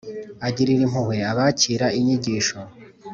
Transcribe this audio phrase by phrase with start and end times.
[0.47, 2.57] Agirira impuhwe abakira inyigisho,